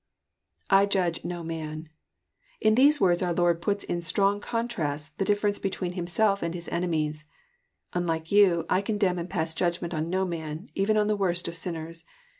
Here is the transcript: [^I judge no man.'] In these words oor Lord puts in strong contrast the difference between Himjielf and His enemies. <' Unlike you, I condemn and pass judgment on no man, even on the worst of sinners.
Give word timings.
[^I 0.71 0.89
judge 0.89 1.23
no 1.23 1.43
man.'] 1.43 1.87
In 2.59 2.73
these 2.73 2.99
words 2.99 3.21
oor 3.21 3.33
Lord 3.33 3.61
puts 3.61 3.83
in 3.83 4.01
strong 4.01 4.39
contrast 4.41 5.15
the 5.19 5.25
difference 5.25 5.59
between 5.59 5.93
Himjielf 5.93 6.41
and 6.41 6.55
His 6.55 6.67
enemies. 6.69 7.25
<' 7.63 7.93
Unlike 7.93 8.31
you, 8.31 8.65
I 8.67 8.81
condemn 8.81 9.19
and 9.19 9.29
pass 9.29 9.53
judgment 9.53 9.93
on 9.93 10.09
no 10.09 10.25
man, 10.25 10.69
even 10.73 10.97
on 10.97 11.05
the 11.05 11.15
worst 11.15 11.47
of 11.47 11.55
sinners. 11.55 12.03